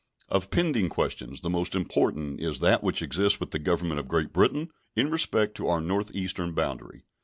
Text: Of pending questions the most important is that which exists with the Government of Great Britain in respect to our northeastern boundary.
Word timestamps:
Of 0.29 0.49
pending 0.49 0.89
questions 0.89 1.41
the 1.41 1.51
most 1.51 1.75
important 1.75 2.39
is 2.41 2.57
that 2.57 2.83
which 2.83 3.03
exists 3.03 3.39
with 3.39 3.51
the 3.51 3.59
Government 3.59 3.99
of 3.99 4.07
Great 4.07 4.33
Britain 4.33 4.71
in 4.95 5.11
respect 5.11 5.53
to 5.57 5.67
our 5.67 5.79
northeastern 5.79 6.53
boundary. 6.53 7.03